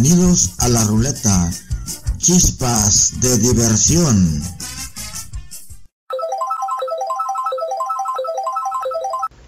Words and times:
Bienvenidos 0.00 0.54
a 0.60 0.68
la 0.68 0.84
ruleta. 0.84 1.50
Chispas 2.18 3.20
de 3.20 3.36
diversión. 3.38 4.40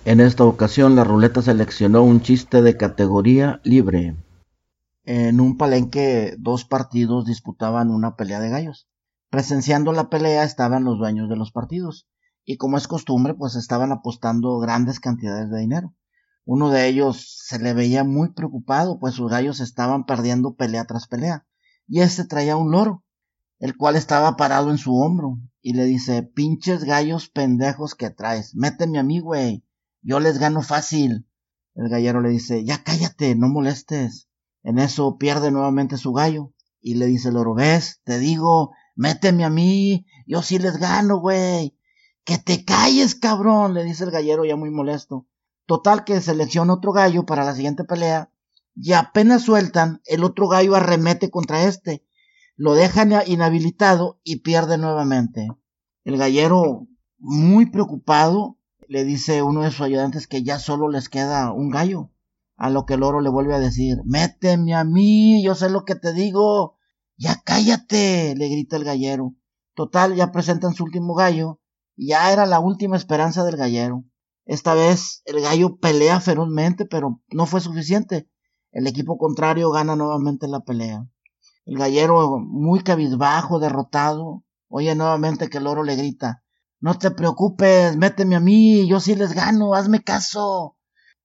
En 0.04 0.18
esta 0.18 0.42
ocasión 0.42 0.96
la 0.96 1.04
ruleta 1.04 1.40
seleccionó 1.40 2.02
un 2.02 2.20
chiste 2.20 2.62
de 2.62 2.76
categoría 2.76 3.60
libre. 3.62 4.16
En 5.04 5.40
un 5.40 5.56
palenque 5.56 6.34
dos 6.36 6.64
partidos 6.64 7.26
disputaban 7.26 7.92
una 7.92 8.16
pelea 8.16 8.40
de 8.40 8.48
gallos. 8.48 8.88
Presenciando 9.30 9.92
la 9.92 10.10
pelea 10.10 10.42
estaban 10.42 10.82
los 10.82 10.98
dueños 10.98 11.28
de 11.28 11.36
los 11.36 11.52
partidos 11.52 12.08
y 12.44 12.56
como 12.56 12.76
es 12.76 12.88
costumbre 12.88 13.34
pues 13.34 13.54
estaban 13.54 13.92
apostando 13.92 14.58
grandes 14.58 14.98
cantidades 14.98 15.48
de 15.48 15.60
dinero. 15.60 15.94
Uno 16.52 16.70
de 16.70 16.88
ellos 16.88 17.44
se 17.46 17.60
le 17.60 17.74
veía 17.74 18.02
muy 18.02 18.32
preocupado 18.32 18.98
pues 18.98 19.14
sus 19.14 19.30
gallos 19.30 19.60
estaban 19.60 20.04
perdiendo 20.04 20.56
pelea 20.56 20.84
tras 20.84 21.06
pelea 21.06 21.46
y 21.86 22.00
este 22.00 22.24
traía 22.24 22.56
un 22.56 22.72
loro, 22.72 23.04
el 23.60 23.76
cual 23.76 23.94
estaba 23.94 24.34
parado 24.34 24.72
en 24.72 24.78
su 24.78 24.96
hombro 24.96 25.38
y 25.62 25.74
le 25.74 25.84
dice 25.84 26.24
pinches 26.24 26.82
gallos 26.82 27.28
pendejos 27.28 27.94
que 27.94 28.10
traes, 28.10 28.56
méteme 28.56 28.98
a 28.98 29.04
mí 29.04 29.20
güey, 29.20 29.64
yo 30.02 30.18
les 30.18 30.38
gano 30.38 30.60
fácil. 30.62 31.24
El 31.76 31.88
gallero 31.88 32.20
le 32.20 32.30
dice 32.30 32.64
ya 32.64 32.82
cállate, 32.82 33.36
no 33.36 33.48
molestes. 33.48 34.28
En 34.64 34.80
eso 34.80 35.18
pierde 35.18 35.52
nuevamente 35.52 35.98
su 35.98 36.12
gallo 36.12 36.52
y 36.80 36.94
le 36.96 37.06
dice 37.06 37.28
el 37.28 37.34
loro, 37.34 37.54
ves, 37.54 38.00
te 38.02 38.18
digo, 38.18 38.72
méteme 38.96 39.44
a 39.44 39.50
mí, 39.50 40.04
yo 40.26 40.42
sí 40.42 40.58
les 40.58 40.78
gano, 40.78 41.20
güey. 41.20 41.78
Que 42.24 42.38
te 42.38 42.64
calles, 42.64 43.14
cabrón, 43.14 43.72
le 43.72 43.84
dice 43.84 44.02
el 44.02 44.10
gallero 44.10 44.44
ya 44.44 44.56
muy 44.56 44.70
molesto. 44.70 45.28
Total 45.70 46.02
que 46.02 46.20
selecciona 46.20 46.74
otro 46.74 46.90
gallo 46.90 47.24
para 47.24 47.44
la 47.44 47.54
siguiente 47.54 47.84
pelea 47.84 48.32
y 48.74 48.92
apenas 48.92 49.42
sueltan, 49.42 50.02
el 50.04 50.24
otro 50.24 50.48
gallo 50.48 50.74
arremete 50.74 51.30
contra 51.30 51.62
este. 51.62 52.04
Lo 52.56 52.74
dejan 52.74 53.12
inhabilitado 53.28 54.18
y 54.24 54.40
pierde 54.40 54.78
nuevamente. 54.78 55.46
El 56.02 56.16
gallero, 56.16 56.88
muy 57.18 57.66
preocupado, 57.70 58.58
le 58.88 59.04
dice 59.04 59.38
a 59.38 59.44
uno 59.44 59.62
de 59.62 59.70
sus 59.70 59.82
ayudantes 59.82 60.26
que 60.26 60.42
ya 60.42 60.58
solo 60.58 60.88
les 60.88 61.08
queda 61.08 61.52
un 61.52 61.70
gallo. 61.70 62.10
A 62.56 62.68
lo 62.68 62.84
que 62.84 62.94
el 62.94 63.04
oro 63.04 63.20
le 63.20 63.30
vuelve 63.30 63.54
a 63.54 63.60
decir, 63.60 63.98
méteme 64.04 64.74
a 64.74 64.82
mí, 64.82 65.40
yo 65.44 65.54
sé 65.54 65.70
lo 65.70 65.84
que 65.84 65.94
te 65.94 66.12
digo. 66.12 66.78
Ya 67.16 67.42
cállate, 67.44 68.34
le 68.34 68.48
grita 68.48 68.74
el 68.74 68.82
gallero. 68.82 69.36
Total, 69.74 70.16
ya 70.16 70.32
presentan 70.32 70.74
su 70.74 70.82
último 70.82 71.14
gallo, 71.14 71.60
ya 71.94 72.32
era 72.32 72.44
la 72.44 72.58
última 72.58 72.96
esperanza 72.96 73.44
del 73.44 73.56
gallero. 73.56 74.04
Esta 74.46 74.74
vez 74.74 75.22
el 75.24 75.40
gallo 75.40 75.76
pelea 75.76 76.20
ferozmente, 76.20 76.86
pero 76.86 77.20
no 77.28 77.46
fue 77.46 77.60
suficiente. 77.60 78.28
El 78.72 78.86
equipo 78.86 79.18
contrario 79.18 79.70
gana 79.70 79.96
nuevamente 79.96 80.48
la 80.48 80.60
pelea. 80.60 81.06
El 81.66 81.78
gallero, 81.78 82.38
muy 82.38 82.80
cabizbajo, 82.80 83.58
derrotado, 83.58 84.44
oye 84.68 84.94
nuevamente 84.94 85.48
que 85.48 85.58
el 85.58 85.66
oro 85.66 85.82
le 85.82 85.96
grita, 85.96 86.42
no 86.80 86.98
te 86.98 87.10
preocupes, 87.10 87.94
méteme 87.98 88.36
a 88.36 88.40
mí, 88.40 88.88
yo 88.88 89.00
sí 89.00 89.14
les 89.14 89.34
gano, 89.34 89.74
hazme 89.74 90.02
caso. 90.02 90.78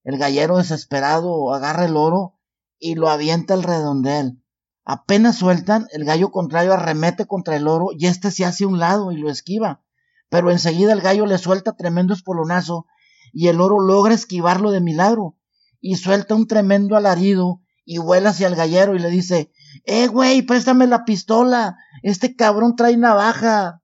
El 0.04 0.18
gallero 0.18 0.58
desesperado 0.58 1.54
agarra 1.54 1.86
el 1.86 1.96
oro 1.96 2.38
y 2.78 2.96
lo 2.96 3.10
avienta 3.10 3.54
al 3.54 3.64
redondel. 3.64 4.44
Apenas 4.84 5.38
sueltan, 5.38 5.88
el 5.92 6.04
gallo 6.04 6.30
contrario 6.30 6.74
arremete 6.74 7.26
contra 7.26 7.56
el 7.56 7.70
oro 7.70 7.88
y 7.98 8.08
este 8.08 8.32
se 8.32 8.44
hace 8.44 8.66
a 8.66 8.68
un 8.68 8.80
lado 8.80 9.14
y 9.14 9.18
lo 9.18 9.30
esquiva. 9.30 9.82
Pero 10.30 10.52
enseguida 10.52 10.92
el 10.92 11.00
gallo 11.00 11.26
le 11.26 11.38
suelta 11.38 11.78
tremendo 11.78 12.14
espolonazo 12.14 12.86
y 13.36 13.50
el 13.50 13.60
oro 13.60 13.82
logra 13.82 14.14
esquivarlo 14.14 14.72
de 14.72 14.80
milagro 14.80 15.36
y 15.82 15.96
suelta 15.96 16.34
un 16.36 16.48
tremendo 16.48 16.96
alarido 16.96 17.60
y 17.84 17.98
vuela 17.98 18.30
hacia 18.30 18.48
el 18.48 18.56
gallero 18.56 18.96
y 18.96 19.00
le 19.00 19.10
dice, 19.10 19.52
eh, 19.84 20.08
güey, 20.08 20.42
préstame 20.42 20.88
la 20.88 21.04
pistola, 21.04 21.76
este 22.02 22.36
cabrón 22.36 22.78
trae 22.78 22.96
navaja. 22.96 23.82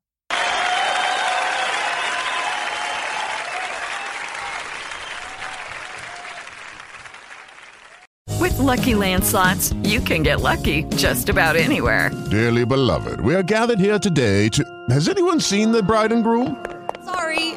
With 8.39 8.57
Lucky 8.57 8.95
Land 8.95 9.23
slots, 9.23 9.73
you 9.83 9.99
can 9.99 10.23
get 10.23 10.39
lucky 10.39 10.85
just 10.95 11.29
about 11.29 11.57
anywhere. 11.57 12.09
Dearly 12.31 12.65
beloved, 12.65 13.19
we 13.19 13.35
are 13.35 13.43
gathered 13.43 13.79
here 13.79 13.99
today 13.99 14.47
to. 14.49 14.63
Has 14.89 15.09
anyone 15.09 15.41
seen 15.41 15.73
the 15.73 15.83
bride 15.83 16.13
and 16.13 16.23
groom? 16.23 16.55
Sorry, 17.05 17.50